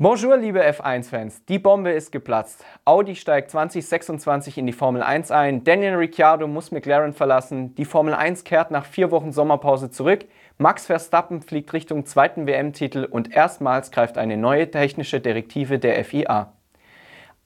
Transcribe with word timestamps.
Bonjour, 0.00 0.36
liebe 0.36 0.64
F1-Fans. 0.64 1.44
Die 1.46 1.58
Bombe 1.58 1.90
ist 1.90 2.12
geplatzt. 2.12 2.64
Audi 2.84 3.16
steigt 3.16 3.50
2026 3.50 4.56
in 4.56 4.64
die 4.64 4.72
Formel 4.72 5.02
1 5.02 5.32
ein. 5.32 5.64
Daniel 5.64 5.96
Ricciardo 5.96 6.46
muss 6.46 6.70
McLaren 6.70 7.12
verlassen. 7.12 7.74
Die 7.74 7.84
Formel 7.84 8.14
1 8.14 8.44
kehrt 8.44 8.70
nach 8.70 8.86
vier 8.86 9.10
Wochen 9.10 9.32
Sommerpause 9.32 9.90
zurück. 9.90 10.26
Max 10.56 10.86
Verstappen 10.86 11.42
fliegt 11.42 11.72
Richtung 11.72 12.06
zweiten 12.06 12.46
WM-Titel 12.46 13.08
und 13.10 13.34
erstmals 13.34 13.90
greift 13.90 14.18
eine 14.18 14.36
neue 14.36 14.70
technische 14.70 15.18
Direktive 15.18 15.80
der 15.80 16.04
FIA. 16.04 16.52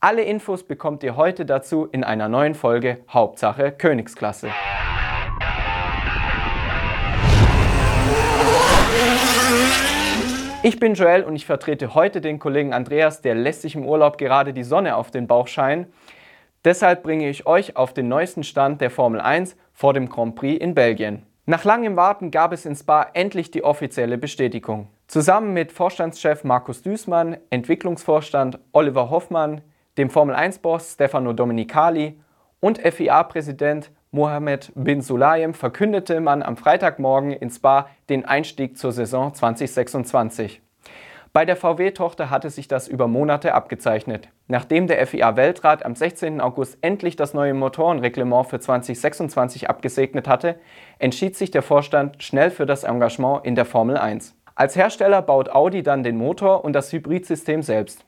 Alle 0.00 0.20
Infos 0.20 0.62
bekommt 0.62 1.02
ihr 1.04 1.16
heute 1.16 1.46
dazu 1.46 1.86
in 1.86 2.04
einer 2.04 2.28
neuen 2.28 2.54
Folge 2.54 2.98
Hauptsache 3.08 3.72
Königsklasse. 3.72 4.50
Ich 10.64 10.78
bin 10.78 10.94
Joel 10.94 11.24
und 11.24 11.34
ich 11.34 11.44
vertrete 11.44 11.92
heute 11.92 12.20
den 12.20 12.38
Kollegen 12.38 12.72
Andreas, 12.72 13.20
der 13.20 13.34
lässt 13.34 13.62
sich 13.62 13.74
im 13.74 13.84
Urlaub 13.84 14.16
gerade 14.16 14.52
die 14.52 14.62
Sonne 14.62 14.94
auf 14.94 15.10
den 15.10 15.26
Bauch 15.26 15.48
scheinen. 15.48 15.92
Deshalb 16.64 17.02
bringe 17.02 17.28
ich 17.28 17.48
euch 17.48 17.76
auf 17.76 17.92
den 17.92 18.06
neuesten 18.06 18.44
Stand 18.44 18.80
der 18.80 18.90
Formel 18.90 19.20
1 19.20 19.56
vor 19.72 19.92
dem 19.92 20.08
Grand 20.08 20.36
Prix 20.36 20.62
in 20.62 20.76
Belgien. 20.76 21.26
Nach 21.46 21.64
langem 21.64 21.96
Warten 21.96 22.30
gab 22.30 22.52
es 22.52 22.64
in 22.64 22.76
Spa 22.76 23.08
endlich 23.12 23.50
die 23.50 23.64
offizielle 23.64 24.18
Bestätigung. 24.18 24.86
Zusammen 25.08 25.52
mit 25.52 25.72
Vorstandschef 25.72 26.44
Markus 26.44 26.80
Düßmann, 26.82 27.38
Entwicklungsvorstand 27.50 28.60
Oliver 28.70 29.10
Hoffmann, 29.10 29.62
dem 29.98 30.10
Formel 30.10 30.36
1-Boss 30.36 30.92
Stefano 30.92 31.32
Domenicali 31.32 32.20
und 32.60 32.78
FIA-Präsident 32.78 33.90
Mohammed 34.14 34.72
bin 34.74 35.00
Sulayem 35.00 35.54
verkündete 35.54 36.20
man 36.20 36.42
am 36.42 36.58
Freitagmorgen 36.58 37.32
in 37.32 37.48
Spa 37.48 37.88
den 38.10 38.26
Einstieg 38.26 38.76
zur 38.76 38.92
Saison 38.92 39.32
2026. 39.32 40.60
Bei 41.32 41.46
der 41.46 41.56
VW-Tochter 41.56 42.28
hatte 42.28 42.50
sich 42.50 42.68
das 42.68 42.88
über 42.88 43.08
Monate 43.08 43.54
abgezeichnet. 43.54 44.28
Nachdem 44.48 44.86
der 44.86 45.06
FIA-Weltrat 45.06 45.86
am 45.86 45.94
16. 45.94 46.42
August 46.42 46.76
endlich 46.82 47.16
das 47.16 47.32
neue 47.32 47.54
Motorenreglement 47.54 48.48
für 48.48 48.60
2026 48.60 49.70
abgesegnet 49.70 50.28
hatte, 50.28 50.56
entschied 50.98 51.34
sich 51.34 51.50
der 51.50 51.62
Vorstand 51.62 52.22
schnell 52.22 52.50
für 52.50 52.66
das 52.66 52.84
Engagement 52.84 53.46
in 53.46 53.54
der 53.54 53.64
Formel 53.64 53.96
1. 53.96 54.36
Als 54.54 54.76
Hersteller 54.76 55.22
baut 55.22 55.48
Audi 55.48 55.82
dann 55.82 56.02
den 56.02 56.18
Motor 56.18 56.66
und 56.66 56.74
das 56.74 56.92
Hybridsystem 56.92 57.62
selbst. 57.62 58.04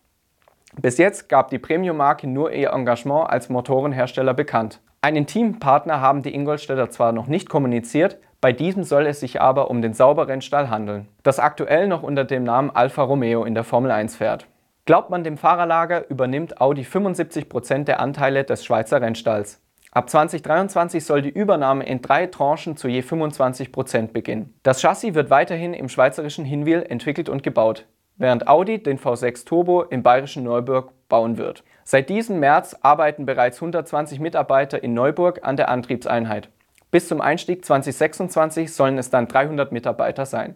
Bis 0.80 0.98
jetzt 0.98 1.28
gab 1.28 1.50
die 1.50 1.58
Premium-Marke 1.58 2.26
nur 2.26 2.52
ihr 2.52 2.70
Engagement 2.70 3.30
als 3.30 3.48
Motorenhersteller 3.48 4.34
bekannt. 4.34 4.80
Einen 5.00 5.26
Teampartner 5.26 6.00
haben 6.00 6.22
die 6.22 6.34
Ingolstädter 6.34 6.90
zwar 6.90 7.12
noch 7.12 7.26
nicht 7.26 7.48
kommuniziert, 7.48 8.18
bei 8.40 8.52
diesem 8.52 8.84
soll 8.84 9.06
es 9.06 9.20
sich 9.20 9.40
aber 9.40 9.70
um 9.70 9.80
den 9.80 9.94
Sauberrennstall 9.94 10.68
handeln, 10.68 11.08
das 11.22 11.38
aktuell 11.38 11.88
noch 11.88 12.02
unter 12.02 12.24
dem 12.24 12.44
Namen 12.44 12.70
Alfa 12.70 13.02
Romeo 13.02 13.44
in 13.44 13.54
der 13.54 13.64
Formel 13.64 13.90
1 13.90 14.16
fährt. 14.16 14.46
Glaubt 14.86 15.08
man 15.08 15.24
dem 15.24 15.38
Fahrerlager, 15.38 16.10
übernimmt 16.10 16.60
Audi 16.60 16.82
75% 16.82 17.84
der 17.84 18.00
Anteile 18.00 18.44
des 18.44 18.64
Schweizer 18.64 19.00
Rennstalls. 19.00 19.62
Ab 19.92 20.10
2023 20.10 21.04
soll 21.04 21.22
die 21.22 21.30
Übernahme 21.30 21.86
in 21.86 22.02
drei 22.02 22.26
Tranchen 22.26 22.76
zu 22.76 22.88
je 22.88 23.00
25% 23.00 24.12
beginnen. 24.12 24.52
Das 24.62 24.82
Chassis 24.82 25.14
wird 25.14 25.30
weiterhin 25.30 25.72
im 25.72 25.88
schweizerischen 25.88 26.44
Hinwil 26.44 26.84
entwickelt 26.86 27.28
und 27.28 27.42
gebaut, 27.42 27.86
während 28.16 28.48
Audi 28.48 28.82
den 28.82 28.98
V6 28.98 29.44
Turbo 29.44 29.82
im 29.82 30.02
bayerischen 30.02 30.44
Neuburg 30.44 30.92
bauen 31.08 31.38
wird. 31.38 31.64
Seit 31.84 32.08
diesem 32.08 32.40
März 32.40 32.76
arbeiten 32.80 33.26
bereits 33.26 33.58
120 33.58 34.20
Mitarbeiter 34.20 34.82
in 34.82 34.94
Neuburg 34.94 35.40
an 35.42 35.56
der 35.56 35.68
Antriebseinheit. 35.68 36.48
Bis 36.90 37.08
zum 37.08 37.20
Einstieg 37.20 37.64
2026 37.64 38.72
sollen 38.72 38.98
es 38.98 39.10
dann 39.10 39.28
300 39.28 39.72
Mitarbeiter 39.72 40.26
sein. 40.26 40.54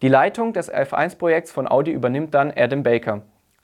Die 0.00 0.08
Leitung 0.08 0.52
des 0.52 0.72
F1-Projekts 0.72 1.50
von 1.50 1.68
Audi 1.68 1.90
übernimmt 1.90 2.32
dann 2.32 2.52
Adam 2.56 2.84
Baker. 2.84 3.22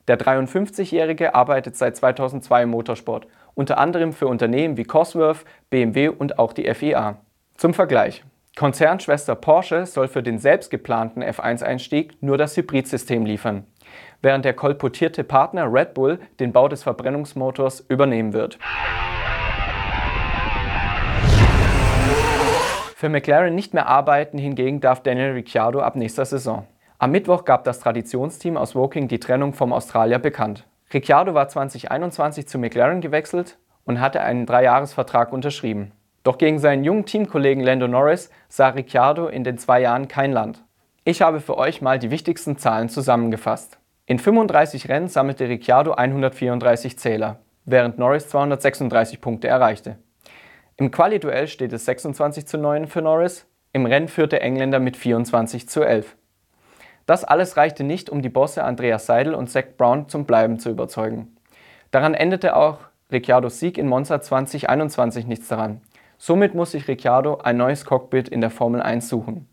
Der 0.09 0.19
53-Jährige 0.19 1.35
arbeitet 1.35 1.77
seit 1.77 1.97
2002 1.97 2.65
im 2.65 2.70
Motorsport, 2.70 3.27
unter 3.55 3.79
anderem 3.79 4.12
für 4.12 4.27
Unternehmen 4.27 4.77
wie 4.77 4.85
Cosworth, 4.85 5.45
BMW 5.70 6.09
und 6.09 6.39
auch 6.39 6.53
die 6.53 6.73
FIA. 6.75 7.19
Zum 7.57 7.73
Vergleich. 7.73 8.24
Konzernschwester 8.57 9.35
Porsche 9.35 9.87
soll 9.87 10.09
für 10.09 10.23
den 10.23 10.39
selbst 10.39 10.70
geplanten 10.70 11.23
F1-Einstieg 11.23 12.23
nur 12.23 12.39
das 12.39 12.57
Hybridsystem 12.57 13.27
liefern 13.27 13.67
während 14.25 14.45
der 14.45 14.55
kolportierte 14.55 15.23
Partner 15.23 15.73
Red 15.73 15.95
Bull 15.95 16.19
den 16.41 16.53
Bau 16.53 16.67
des 16.67 16.83
Verbrennungsmotors 16.83 17.85
übernehmen 17.89 18.33
wird. 18.33 18.59
Für 22.97 23.09
McLaren 23.11 23.55
nicht 23.55 23.75
mehr 23.75 23.87
arbeiten 23.87 24.39
hingegen 24.39 24.81
darf 24.81 25.03
Daniel 25.03 25.33
Ricciardo 25.33 25.81
ab 25.81 25.95
nächster 25.95 26.25
Saison. 26.25 26.67
Am 26.98 27.11
Mittwoch 27.11 27.45
gab 27.45 27.65
das 27.65 27.81
Traditionsteam 27.81 28.57
aus 28.57 28.75
Woking 28.75 29.09
die 29.09 29.21
Trennung 29.21 29.53
vom 29.53 29.73
Australier 29.73 30.19
bekannt. 30.19 30.67
Ricciardo 30.92 31.35
war 31.35 31.48
2021 31.48 32.48
zu 32.48 32.59
McLaren 32.59 33.03
gewechselt 33.03 33.59
und 33.85 34.01
hatte 34.01 34.23
einen 34.23 34.47
Dreijahresvertrag 34.47 35.33
unterschrieben. 35.33 35.92
Doch 36.24 36.39
gegen 36.39 36.58
seinen 36.58 36.85
jungen 36.85 37.05
Teamkollegen 37.05 37.62
Lando 37.62 37.86
Norris 37.86 38.30
sah 38.48 38.68
Ricciardo 38.68 39.29
in 39.29 39.45
den 39.45 39.58
zwei 39.58 39.80
Jahren 39.80 40.08
kein 40.08 40.33
Land. 40.33 40.64
Ich 41.05 41.20
habe 41.20 41.40
für 41.40 41.58
euch 41.58 41.83
mal 41.83 41.98
die 41.98 42.11
wichtigsten 42.11 42.57
Zahlen 42.57 42.89
zusammengefasst. 42.89 43.79
In 44.07 44.18
35 44.18 44.89
Rennen 44.89 45.08
sammelte 45.08 45.48
Ricciardo 45.48 45.92
134 45.92 46.98
Zähler, 46.98 47.40
während 47.67 47.98
Norris 47.98 48.29
236 48.30 49.20
Punkte 49.20 49.48
erreichte. 49.48 49.98
Im 50.77 50.90
Quali-Duell 50.90 51.46
steht 51.46 51.74
es 51.74 51.85
26 51.85 52.46
zu 52.46 52.56
9 52.56 52.86
für 52.86 53.02
Norris, 53.02 53.46
im 53.74 53.85
Rennen 53.85 54.08
führte 54.08 54.41
Engländer 54.41 54.80
mit 54.80 54.96
24 54.96 55.68
zu 55.68 55.83
11. 55.83 56.17
Das 57.05 57.24
alles 57.24 57.58
reichte 57.58 57.85
nicht, 57.85 58.08
um 58.08 58.23
die 58.23 58.30
Bosse 58.30 58.64
Andreas 58.64 59.05
Seidel 59.05 59.35
und 59.35 59.51
Zach 59.51 59.64
Brown 59.77 60.08
zum 60.08 60.24
Bleiben 60.24 60.58
zu 60.58 60.70
überzeugen. 60.70 61.36
Daran 61.91 62.14
endete 62.14 62.56
auch 62.56 62.79
Ricciardos 63.12 63.61
Sieg 63.61 63.77
in 63.77 63.89
Monza 63.89 64.23
2021 64.23 65.27
nichts 65.27 65.48
daran. 65.48 65.83
Somit 66.19 66.55
muss 66.55 66.73
sich 66.73 66.89
Ricciardo 66.89 67.39
ein 67.39 67.57
neues 67.57 67.85
Cockpit 67.85 68.29
in 68.29 68.41
der 68.41 68.51
Formel 68.51 68.80
1 68.80 69.08
suchen. 69.08 69.48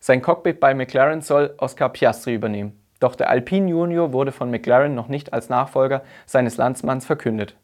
Sein 0.00 0.22
Cockpit 0.22 0.60
bei 0.60 0.74
McLaren 0.74 1.22
soll 1.22 1.54
Oscar 1.58 1.88
Piastri 1.88 2.34
übernehmen. 2.34 2.78
Doch 3.00 3.14
der 3.16 3.30
Alpine 3.30 3.70
Junior 3.70 4.12
wurde 4.12 4.32
von 4.32 4.50
McLaren 4.50 4.94
noch 4.94 5.08
nicht 5.08 5.32
als 5.32 5.48
Nachfolger 5.48 6.02
seines 6.26 6.56
Landsmanns 6.56 7.06
verkündet. 7.06 7.56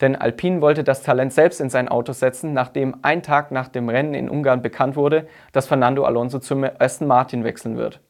Denn 0.00 0.16
Alpine 0.16 0.60
wollte 0.60 0.82
das 0.82 1.02
Talent 1.02 1.32
selbst 1.32 1.60
in 1.60 1.70
sein 1.70 1.88
Auto 1.88 2.12
setzen, 2.12 2.54
nachdem 2.54 2.96
ein 3.02 3.22
Tag 3.22 3.50
nach 3.50 3.68
dem 3.68 3.88
Rennen 3.88 4.14
in 4.14 4.30
Ungarn 4.30 4.62
bekannt 4.62 4.96
wurde, 4.96 5.26
dass 5.52 5.66
Fernando 5.66 6.04
Alonso 6.04 6.38
zum 6.38 6.64
Aston 6.78 7.06
Martin 7.06 7.44
wechseln 7.44 7.76
wird. 7.76 8.00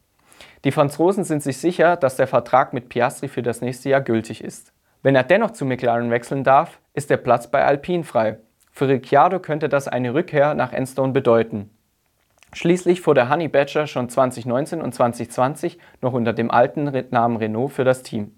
Die 0.65 0.73
Franzosen 0.73 1.25
sind 1.25 1.43
sich 1.43 1.59
sicher, 1.59 1.97
dass 1.97 2.17
der 2.17 2.27
Vertrag 2.27 2.73
mit 2.73 2.89
Piastri 2.89 3.29
für 3.29 3.43
das 3.43 3.61
nächste 3.61 3.89
Jahr 3.89 4.01
gültig 4.01 4.45
ist. 4.45 4.73
Wenn 5.03 5.17
er 5.17 5.25
dennoch 5.25 5.51
zu 5.51 5.65
McLaren 5.65 6.11
wechseln 6.11 6.45
darf, 6.45 6.79
ist 6.95 7.11
der 7.11 7.17
Platz 7.17 7.51
bei 7.51 7.65
Alpine 7.65 8.05
frei. 8.05 8.39
Für 8.71 8.89
Ricciardo 8.89 9.41
könnte 9.41 9.69
das 9.69 9.89
eine 9.89 10.15
Rückkehr 10.15 10.55
nach 10.55 10.73
Enstone 10.73 11.13
bedeuten. 11.13 11.71
Schließlich 12.53 13.01
fuhr 13.01 13.15
der 13.15 13.31
Honey 13.31 13.49
Badger 13.49 13.87
schon 13.87 14.09
2019 14.09 14.83
und 14.83 14.93
2020 14.93 15.79
noch 16.01 16.13
unter 16.13 16.33
dem 16.33 16.51
alten 16.51 16.85
Namen 17.11 17.37
Renault 17.37 17.73
für 17.73 17.85
das 17.85 18.03
Team. 18.03 18.33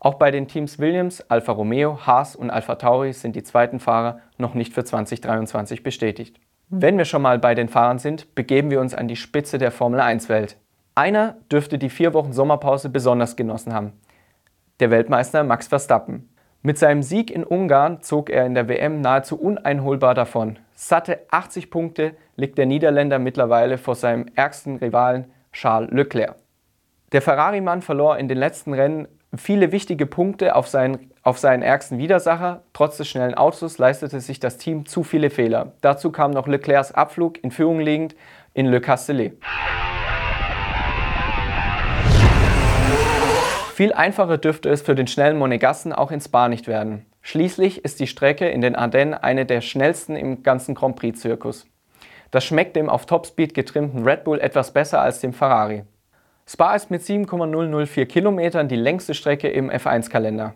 Auch 0.00 0.14
bei 0.14 0.30
den 0.30 0.48
Teams 0.48 0.78
Williams, 0.78 1.24
Alfa 1.30 1.52
Romeo, 1.52 2.06
Haas 2.06 2.36
und 2.36 2.50
Alfa 2.50 2.74
Tauri 2.76 3.12
sind 3.12 3.36
die 3.36 3.42
zweiten 3.42 3.80
Fahrer 3.80 4.20
noch 4.36 4.54
nicht 4.54 4.72
für 4.72 4.84
2023 4.84 5.82
bestätigt. 5.82 6.38
Wenn 6.68 6.98
wir 6.98 7.04
schon 7.04 7.22
mal 7.22 7.38
bei 7.38 7.54
den 7.54 7.68
Fahrern 7.68 7.98
sind, 7.98 8.34
begeben 8.34 8.70
wir 8.70 8.80
uns 8.80 8.94
an 8.94 9.08
die 9.08 9.16
Spitze 9.16 9.58
der 9.58 9.70
Formel 9.70 10.00
1-Welt. 10.00 10.56
Einer 10.94 11.36
dürfte 11.50 11.78
die 11.78 11.90
vier 11.90 12.14
Wochen 12.14 12.32
Sommerpause 12.32 12.88
besonders 12.88 13.36
genossen 13.36 13.72
haben. 13.72 13.92
Der 14.80 14.90
Weltmeister 14.90 15.44
Max 15.44 15.68
Verstappen. 15.68 16.28
Mit 16.62 16.78
seinem 16.78 17.02
Sieg 17.02 17.30
in 17.30 17.44
Ungarn 17.44 18.02
zog 18.02 18.30
er 18.30 18.44
in 18.44 18.54
der 18.54 18.68
WM 18.68 19.00
nahezu 19.00 19.38
uneinholbar 19.40 20.14
davon. 20.14 20.58
Satte 20.74 21.20
80 21.30 21.70
Punkte 21.70 22.16
liegt 22.36 22.58
der 22.58 22.66
Niederländer 22.66 23.18
mittlerweile 23.18 23.78
vor 23.78 23.94
seinem 23.94 24.26
ärgsten 24.34 24.76
Rivalen 24.76 25.26
Charles 25.52 25.90
Leclerc. 25.92 26.36
Der 27.12 27.22
Ferrari-Mann 27.22 27.82
verlor 27.82 28.18
in 28.18 28.28
den 28.28 28.38
letzten 28.38 28.74
Rennen 28.74 29.06
viele 29.36 29.72
wichtige 29.72 30.06
Punkte 30.06 30.54
auf 30.54 30.68
seinen, 30.68 31.12
auf 31.22 31.38
seinen 31.38 31.62
ärgsten 31.62 31.98
Widersacher. 31.98 32.62
Trotz 32.72 32.96
des 32.96 33.08
schnellen 33.08 33.34
Autos 33.34 33.78
leistete 33.78 34.20
sich 34.20 34.40
das 34.40 34.58
Team 34.58 34.86
zu 34.86 35.02
viele 35.02 35.30
Fehler. 35.30 35.72
Dazu 35.80 36.10
kam 36.10 36.30
noch 36.30 36.48
Leclercs 36.48 36.92
Abflug 36.92 37.42
in 37.42 37.50
Führung 37.50 37.80
liegend 37.80 38.16
in 38.54 38.66
Le 38.66 38.80
Castellet. 38.80 39.38
Viel 43.76 43.92
einfacher 43.92 44.38
dürfte 44.38 44.70
es 44.70 44.80
für 44.80 44.94
den 44.94 45.06
schnellen 45.06 45.36
Monegassen 45.36 45.92
auch 45.92 46.10
in 46.10 46.22
Spa 46.22 46.48
nicht 46.48 46.66
werden. 46.66 47.04
Schließlich 47.20 47.84
ist 47.84 48.00
die 48.00 48.06
Strecke 48.06 48.48
in 48.48 48.62
den 48.62 48.74
Ardennen 48.74 49.12
eine 49.12 49.44
der 49.44 49.60
schnellsten 49.60 50.16
im 50.16 50.42
ganzen 50.42 50.74
Grand 50.74 50.96
Prix-Zirkus. 50.96 51.66
Das 52.30 52.42
schmeckt 52.42 52.74
dem 52.74 52.88
auf 52.88 53.04
Topspeed 53.04 53.52
getrimmten 53.52 54.02
Red 54.02 54.24
Bull 54.24 54.40
etwas 54.40 54.72
besser 54.72 55.02
als 55.02 55.20
dem 55.20 55.34
Ferrari. 55.34 55.84
Spa 56.48 56.74
ist 56.74 56.90
mit 56.90 57.02
7,004 57.02 58.06
Kilometern 58.06 58.66
die 58.68 58.76
längste 58.76 59.12
Strecke 59.12 59.48
im 59.48 59.70
F1-Kalender. 59.70 60.54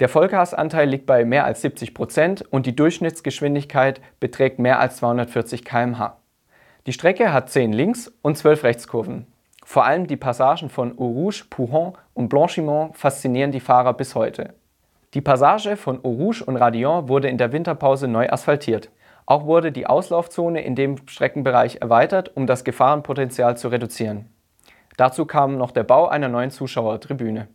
Der 0.00 0.08
Vollgasanteil 0.08 0.88
liegt 0.88 1.06
bei 1.06 1.24
mehr 1.24 1.44
als 1.44 1.60
70 1.62 1.94
Prozent 1.94 2.42
und 2.50 2.66
die 2.66 2.74
Durchschnittsgeschwindigkeit 2.74 4.00
beträgt 4.18 4.58
mehr 4.58 4.80
als 4.80 4.96
240 4.96 5.64
km/h. 5.64 6.16
Die 6.88 6.92
Strecke 6.92 7.32
hat 7.32 7.50
10 7.50 7.72
Links- 7.72 8.12
und 8.22 8.36
12 8.36 8.64
Rechtskurven. 8.64 9.28
Vor 9.64 9.84
allem 9.84 10.06
die 10.06 10.16
Passagen 10.16 10.68
von 10.68 10.92
Eau 10.98 11.06
Rouge, 11.06 11.44
Pouhon 11.48 11.94
und 12.12 12.28
Blanchimont 12.28 12.96
faszinieren 12.96 13.50
die 13.50 13.60
Fahrer 13.60 13.94
bis 13.94 14.14
heute. 14.14 14.54
Die 15.14 15.22
Passage 15.22 15.76
von 15.76 15.98
Eau 16.04 16.10
Rouge 16.10 16.44
und 16.44 16.56
Radillon 16.56 17.08
wurde 17.08 17.28
in 17.28 17.38
der 17.38 17.52
Winterpause 17.52 18.06
neu 18.06 18.28
asphaltiert. 18.28 18.90
Auch 19.26 19.46
wurde 19.46 19.72
die 19.72 19.86
Auslaufzone 19.86 20.62
in 20.62 20.74
dem 20.74 21.08
Streckenbereich 21.08 21.78
erweitert, 21.80 22.36
um 22.36 22.46
das 22.46 22.62
Gefahrenpotenzial 22.62 23.56
zu 23.56 23.68
reduzieren. 23.68 24.28
Dazu 24.98 25.24
kam 25.24 25.56
noch 25.56 25.70
der 25.70 25.82
Bau 25.82 26.08
einer 26.08 26.28
neuen 26.28 26.50
Zuschauertribüne. 26.50 27.48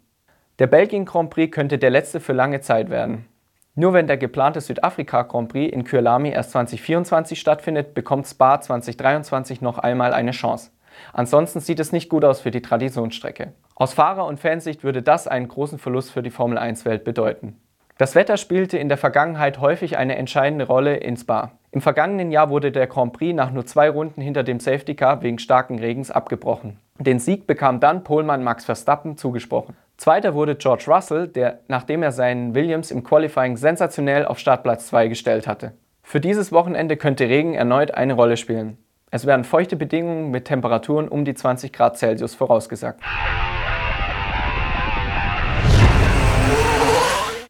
Der 0.57 0.67
Belgien 0.67 1.05
Grand 1.05 1.29
Prix 1.29 1.53
könnte 1.53 1.77
der 1.77 1.91
letzte 1.91 2.19
für 2.19 2.33
lange 2.33 2.59
Zeit 2.59 2.89
werden. 2.89 3.27
Nur 3.75 3.93
wenn 3.93 4.07
der 4.07 4.17
geplante 4.17 4.59
Südafrika 4.59 5.21
Grand 5.21 5.49
Prix 5.49 5.71
in 5.71 5.83
Kyalami 5.83 6.31
erst 6.31 6.51
2024 6.51 7.39
stattfindet, 7.39 7.93
bekommt 7.93 8.27
Spa 8.27 8.59
2023 8.59 9.61
noch 9.61 9.77
einmal 9.77 10.13
eine 10.13 10.31
Chance. 10.31 10.71
Ansonsten 11.13 11.59
sieht 11.59 11.79
es 11.79 11.91
nicht 11.91 12.09
gut 12.09 12.25
aus 12.25 12.41
für 12.41 12.51
die 12.51 12.61
Traditionsstrecke. 12.61 13.53
Aus 13.75 13.93
Fahrer- 13.93 14.25
und 14.25 14.39
Fansicht 14.39 14.83
würde 14.83 15.01
das 15.01 15.27
einen 15.27 15.47
großen 15.47 15.79
Verlust 15.79 16.11
für 16.11 16.21
die 16.21 16.31
Formel 16.31 16.57
1-Welt 16.57 17.03
bedeuten. 17.03 17.55
Das 17.99 18.15
Wetter 18.15 18.37
spielte 18.37 18.77
in 18.77 18.87
der 18.87 18.97
Vergangenheit 18.97 19.59
häufig 19.59 19.97
eine 19.97 20.15
entscheidende 20.15 20.67
Rolle 20.67 20.95
in 20.95 21.17
Spa. 21.17 21.51
Im 21.71 21.81
vergangenen 21.81 22.31
Jahr 22.31 22.49
wurde 22.49 22.71
der 22.71 22.87
Grand 22.87 23.11
Prix 23.11 23.35
nach 23.35 23.51
nur 23.51 23.65
zwei 23.65 23.89
Runden 23.89 24.21
hinter 24.21 24.43
dem 24.43 24.61
Safety 24.61 24.95
Car 24.95 25.21
wegen 25.21 25.37
starken 25.37 25.79
Regens 25.79 26.09
abgebrochen. 26.09 26.79
Den 26.97 27.19
Sieg 27.19 27.45
bekam 27.45 27.81
dann 27.81 28.05
Polmann 28.05 28.41
Max 28.41 28.63
Verstappen 28.63 29.17
zugesprochen. 29.17 29.75
Zweiter 29.97 30.33
wurde 30.33 30.55
George 30.55 30.85
Russell, 30.87 31.27
der, 31.27 31.59
nachdem 31.67 32.01
er 32.01 32.13
seinen 32.13 32.55
Williams 32.55 32.89
im 32.89 33.03
Qualifying 33.03 33.57
sensationell 33.57 34.25
auf 34.25 34.39
Startplatz 34.39 34.87
2 34.87 35.09
gestellt 35.09 35.45
hatte. 35.45 35.73
Für 36.01 36.21
dieses 36.21 36.53
Wochenende 36.53 36.95
könnte 36.95 37.27
Regen 37.27 37.53
erneut 37.53 37.91
eine 37.91 38.13
Rolle 38.13 38.37
spielen. 38.37 38.77
Es 39.11 39.25
werden 39.25 39.43
feuchte 39.43 39.75
Bedingungen 39.75 40.29
mit 40.29 40.45
Temperaturen 40.45 41.07
um 41.07 41.25
die 41.25 41.33
20 41.33 41.73
Grad 41.73 41.97
Celsius 41.97 42.35
vorausgesagt. 42.35 43.01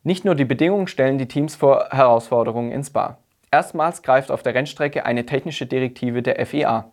Nicht 0.03 0.23
nur 0.23 0.35
die 0.35 0.45
Bedingungen 0.45 0.87
stellen 0.87 1.17
die 1.17 1.27
Teams 1.27 1.55
vor 1.55 1.89
Herausforderungen 1.91 2.71
ins 2.71 2.87
Spa. 2.87 3.17
Erstmals 3.51 4.01
greift 4.03 4.31
auf 4.31 4.41
der 4.41 4.55
Rennstrecke 4.55 5.05
eine 5.05 5.25
technische 5.25 5.65
Direktive 5.65 6.21
der 6.21 6.45
FIA. 6.45 6.91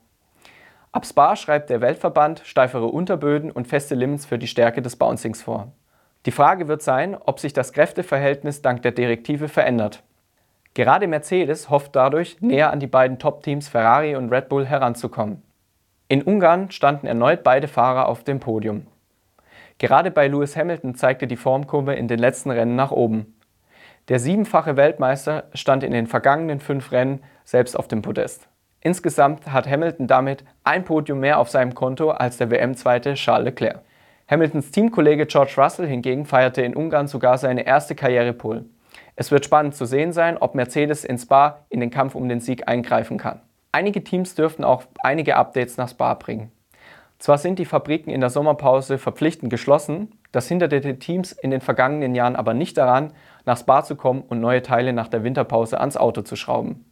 Ab 0.90 1.06
Spa 1.06 1.36
schreibt 1.36 1.70
der 1.70 1.80
Weltverband 1.80 2.42
steifere 2.44 2.86
Unterböden 2.86 3.52
und 3.52 3.68
feste 3.68 3.94
Limits 3.94 4.26
für 4.26 4.38
die 4.38 4.46
Stärke 4.48 4.82
des 4.82 4.96
Bouncings 4.96 5.42
vor. 5.42 5.72
Die 6.24 6.32
Frage 6.32 6.66
wird 6.66 6.82
sein, 6.82 7.14
ob 7.14 7.38
sich 7.38 7.52
das 7.52 7.72
Kräfteverhältnis 7.72 8.62
dank 8.62 8.82
der 8.82 8.92
Direktive 8.92 9.48
verändert. 9.48 10.02
Gerade 10.76 11.06
Mercedes 11.06 11.70
hofft 11.70 11.96
dadurch, 11.96 12.36
näher 12.42 12.70
an 12.70 12.80
die 12.80 12.86
beiden 12.86 13.18
Top-Teams 13.18 13.66
Ferrari 13.66 14.14
und 14.14 14.30
Red 14.30 14.50
Bull 14.50 14.66
heranzukommen. 14.66 15.42
In 16.06 16.22
Ungarn 16.22 16.70
standen 16.70 17.06
erneut 17.06 17.42
beide 17.44 17.66
Fahrer 17.66 18.08
auf 18.08 18.24
dem 18.24 18.40
Podium. 18.40 18.86
Gerade 19.78 20.10
bei 20.10 20.28
Lewis 20.28 20.54
Hamilton 20.54 20.94
zeigte 20.94 21.26
die 21.26 21.38
Formkurve 21.38 21.94
in 21.94 22.08
den 22.08 22.18
letzten 22.18 22.50
Rennen 22.50 22.76
nach 22.76 22.90
oben. 22.90 23.38
Der 24.08 24.18
siebenfache 24.18 24.76
Weltmeister 24.76 25.44
stand 25.54 25.82
in 25.82 25.92
den 25.92 26.06
vergangenen 26.06 26.60
fünf 26.60 26.92
Rennen 26.92 27.22
selbst 27.42 27.74
auf 27.74 27.88
dem 27.88 28.02
Podest. 28.02 28.46
Insgesamt 28.82 29.50
hat 29.50 29.66
Hamilton 29.66 30.06
damit 30.06 30.44
ein 30.62 30.84
Podium 30.84 31.20
mehr 31.20 31.38
auf 31.38 31.48
seinem 31.48 31.74
Konto 31.74 32.10
als 32.10 32.36
der 32.36 32.50
WM-Zweite 32.50 33.14
Charles 33.14 33.46
Leclerc. 33.46 33.80
Hamiltons 34.28 34.72
Teamkollege 34.72 35.24
George 35.24 35.54
Russell 35.56 35.86
hingegen 35.86 36.26
feierte 36.26 36.60
in 36.60 36.76
Ungarn 36.76 37.06
sogar 37.06 37.38
seine 37.38 37.66
erste 37.66 37.94
Karrierepole. 37.94 38.66
Es 39.16 39.30
wird 39.30 39.46
spannend 39.46 39.74
zu 39.74 39.86
sehen 39.86 40.12
sein, 40.12 40.36
ob 40.36 40.54
Mercedes 40.54 41.04
in 41.04 41.18
Spa 41.18 41.64
in 41.70 41.80
den 41.80 41.90
Kampf 41.90 42.14
um 42.14 42.28
den 42.28 42.40
Sieg 42.40 42.68
eingreifen 42.68 43.16
kann. 43.16 43.40
Einige 43.72 44.04
Teams 44.04 44.34
dürften 44.34 44.62
auch 44.62 44.84
einige 45.02 45.36
Updates 45.36 45.78
nach 45.78 45.88
Spa 45.88 46.14
bringen. 46.14 46.52
Zwar 47.18 47.38
sind 47.38 47.58
die 47.58 47.64
Fabriken 47.64 48.10
in 48.10 48.20
der 48.20 48.28
Sommerpause 48.28 48.98
verpflichtend 48.98 49.50
geschlossen, 49.50 50.12
das 50.32 50.48
hinderte 50.48 50.82
die 50.82 50.98
Teams 50.98 51.32
in 51.32 51.50
den 51.50 51.62
vergangenen 51.62 52.14
Jahren 52.14 52.36
aber 52.36 52.52
nicht 52.52 52.76
daran, 52.76 53.14
nach 53.46 53.56
Spa 53.56 53.82
zu 53.82 53.96
kommen 53.96 54.22
und 54.28 54.40
neue 54.40 54.60
Teile 54.60 54.92
nach 54.92 55.08
der 55.08 55.24
Winterpause 55.24 55.80
ans 55.80 55.96
Auto 55.96 56.20
zu 56.20 56.36
schrauben. 56.36 56.84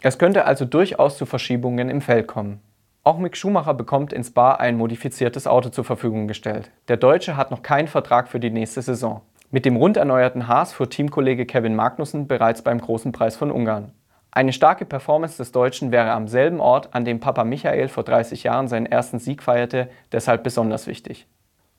Es 0.00 0.18
könnte 0.18 0.44
also 0.44 0.64
durchaus 0.64 1.16
zu 1.16 1.26
Verschiebungen 1.26 1.88
im 1.88 2.00
Feld 2.00 2.28
kommen. 2.28 2.60
Auch 3.02 3.18
Mick 3.18 3.36
Schumacher 3.36 3.74
bekommt 3.74 4.12
in 4.12 4.22
Spa 4.22 4.52
ein 4.52 4.76
modifiziertes 4.76 5.48
Auto 5.48 5.70
zur 5.70 5.84
Verfügung 5.84 6.28
gestellt. 6.28 6.70
Der 6.86 6.96
Deutsche 6.96 7.36
hat 7.36 7.50
noch 7.50 7.62
keinen 7.62 7.88
Vertrag 7.88 8.28
für 8.28 8.38
die 8.38 8.50
nächste 8.50 8.82
Saison. 8.82 9.22
Mit 9.54 9.66
dem 9.66 9.76
rund 9.76 9.98
erneuerten 9.98 10.48
Haas 10.48 10.72
fuhr 10.72 10.88
Teamkollege 10.88 11.44
Kevin 11.44 11.76
Magnussen 11.76 12.26
bereits 12.26 12.62
beim 12.62 12.80
Großen 12.80 13.12
Preis 13.12 13.36
von 13.36 13.50
Ungarn. 13.50 13.92
Eine 14.30 14.54
starke 14.54 14.86
Performance 14.86 15.36
des 15.36 15.52
Deutschen 15.52 15.92
wäre 15.92 16.12
am 16.12 16.26
selben 16.26 16.58
Ort, 16.58 16.94
an 16.94 17.04
dem 17.04 17.20
Papa 17.20 17.44
Michael 17.44 17.88
vor 17.88 18.02
30 18.02 18.44
Jahren 18.44 18.66
seinen 18.66 18.86
ersten 18.86 19.18
Sieg 19.18 19.42
feierte, 19.42 19.90
deshalb 20.10 20.42
besonders 20.42 20.86
wichtig. 20.86 21.26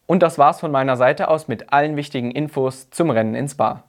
Und 0.06 0.22
das 0.22 0.38
war's 0.38 0.60
von 0.60 0.72
meiner 0.72 0.98
Seite 0.98 1.30
aus 1.30 1.48
mit 1.48 1.74
allen 1.74 1.96
wichtigen 1.96 2.30
Infos 2.30 2.92
zum 2.92 3.10
Rennen 3.10 3.34
ins 3.34 3.56
Bar. 3.56 3.86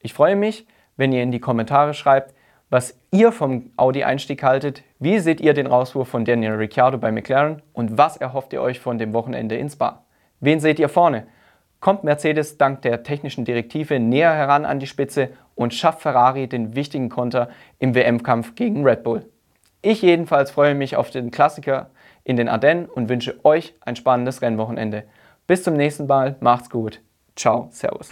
Ich 0.00 0.12
freue 0.12 0.34
mich, 0.34 0.66
wenn 0.96 1.12
ihr 1.12 1.22
in 1.22 1.30
die 1.30 1.38
Kommentare 1.38 1.94
schreibt, 1.94 2.34
was 2.68 2.98
ihr 3.12 3.30
vom 3.30 3.70
Audi-Einstieg 3.76 4.42
haltet, 4.42 4.82
wie 4.98 5.20
seht 5.20 5.40
ihr 5.40 5.54
den 5.54 5.68
Rauswurf 5.68 6.08
von 6.08 6.24
Daniel 6.24 6.54
Ricciardo 6.54 6.98
bei 6.98 7.12
McLaren 7.12 7.62
und 7.74 7.96
was 7.96 8.16
erhofft 8.16 8.52
ihr 8.52 8.60
euch 8.60 8.80
von 8.80 8.98
dem 8.98 9.12
Wochenende 9.12 9.54
ins 9.54 9.76
Bar? 9.76 10.04
Wen 10.40 10.58
seht 10.58 10.80
ihr 10.80 10.88
vorne? 10.88 11.28
Kommt 11.80 12.04
Mercedes 12.04 12.56
dank 12.56 12.82
der 12.82 13.02
technischen 13.02 13.44
Direktive 13.44 14.00
näher 14.00 14.32
heran 14.34 14.64
an 14.64 14.78
die 14.78 14.86
Spitze 14.86 15.30
und 15.54 15.74
schafft 15.74 16.02
Ferrari 16.02 16.48
den 16.48 16.74
wichtigen 16.74 17.08
Konter 17.08 17.48
im 17.78 17.94
WM-Kampf 17.94 18.54
gegen 18.54 18.84
Red 18.84 19.02
Bull? 19.02 19.28
Ich 19.82 20.00
jedenfalls 20.00 20.50
freue 20.50 20.74
mich 20.74 20.96
auf 20.96 21.10
den 21.10 21.30
Klassiker 21.30 21.90
in 22.24 22.36
den 22.36 22.48
Ardennen 22.48 22.86
und 22.86 23.10
wünsche 23.10 23.44
euch 23.44 23.74
ein 23.82 23.96
spannendes 23.96 24.40
Rennwochenende. 24.40 25.04
Bis 25.46 25.62
zum 25.62 25.74
nächsten 25.74 26.06
Mal, 26.06 26.36
macht's 26.40 26.70
gut. 26.70 27.02
Ciao, 27.36 27.68
Servus. 27.70 28.10